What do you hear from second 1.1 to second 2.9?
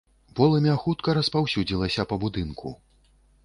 распаўсюдзілася па будынку.